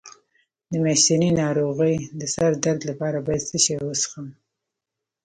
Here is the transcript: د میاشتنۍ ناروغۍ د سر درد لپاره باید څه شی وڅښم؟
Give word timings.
د 0.71 0.73
میاشتنۍ 0.83 1.29
ناروغۍ 1.41 1.95
د 2.19 2.21
سر 2.33 2.51
درد 2.63 2.81
لپاره 2.89 3.17
باید 3.27 3.47
څه 3.49 3.57
شی 3.63 3.75
وڅښم؟ 3.79 4.27